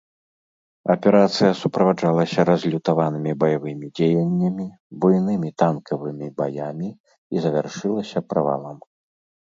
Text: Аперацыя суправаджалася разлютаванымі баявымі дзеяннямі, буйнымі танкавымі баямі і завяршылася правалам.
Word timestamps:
Аперацыя 0.93 1.49
суправаджалася 1.59 2.45
разлютаванымі 2.49 3.31
баявымі 3.43 3.87
дзеяннямі, 3.99 4.65
буйнымі 5.05 5.49
танкавымі 5.63 6.27
баямі 6.41 6.89
і 7.37 7.45
завяршылася 7.45 8.19
правалам. 8.35 8.77